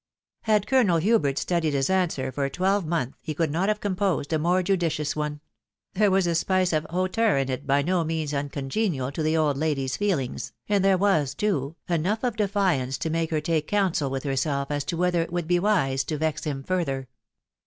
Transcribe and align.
Had 0.45 0.65
Colonel 0.65 0.97
Hubert 0.97 1.37
studied 1.37 1.75
his 1.75 1.87
answer 1.87 2.31
for 2.31 2.43
a 2.43 2.49
twelvemonth, 2.49 3.13
he 3.21 3.35
could 3.35 3.51
not 3.51 3.69
have 3.69 3.79
composed 3.79 4.33
a 4.33 4.39
more 4.39 4.63
judicious 4.63 5.15
one: 5.15 5.41
there 5.93 6.09
was 6.09 6.25
a 6.25 6.33
spice 6.33 6.73
of 6.73 6.87
hauteur 6.89 7.37
in 7.37 7.49
it 7.51 7.67
by 7.67 7.83
no 7.83 8.03
means 8.03 8.33
uncongenial 8.33 9.11
to 9.11 9.21
the 9.21 9.37
old 9.37 9.57
lady's 9.57 9.97
feelings; 9.97 10.53
and 10.67 10.83
there 10.83 10.97
was, 10.97 11.35
too, 11.35 11.75
enough 11.87 12.23
of 12.23 12.35
defiance 12.35 12.97
to 12.97 13.11
make 13.11 13.29
her 13.29 13.41
take 13.41 13.67
counsel 13.67 14.09
with 14.09 14.23
herself 14.23 14.71
as 14.71 14.83
to 14.85 14.97
whether 14.97 15.21
it 15.21 15.31
would 15.31 15.45
be 15.47 15.59
wise 15.59 16.03
to 16.05 16.17
vex 16.17 16.45
him 16.45 16.63
further. 16.63 17.07